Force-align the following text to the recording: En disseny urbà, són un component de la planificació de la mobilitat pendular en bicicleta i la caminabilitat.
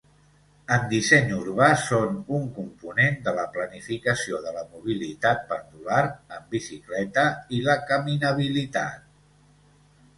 En 0.75 0.85
disseny 0.93 1.27
urbà, 1.39 1.67
són 1.81 2.15
un 2.37 2.47
component 2.55 3.19
de 3.27 3.35
la 3.41 3.45
planificació 3.57 4.41
de 4.47 4.55
la 4.57 4.65
mobilitat 4.73 5.47
pendular 5.53 6.03
en 6.37 6.49
bicicleta 6.57 7.31
i 7.61 7.65
la 7.71 7.81
caminabilitat. 7.93 9.03